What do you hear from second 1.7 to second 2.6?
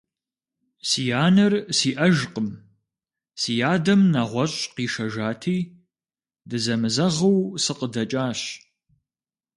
сиӀэжкъым,